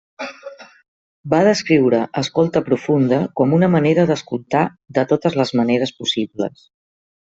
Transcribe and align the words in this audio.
Va 1.33 1.41
descriure 1.47 1.99
escolta 2.21 2.63
profunda 2.69 3.19
com 3.41 3.53
una 3.61 3.69
manera 3.75 4.07
d’escoltar 4.13 4.65
de 4.99 5.05
totes 5.13 5.39
les 5.43 5.55
maneres 5.61 5.95
possibles. 6.01 6.65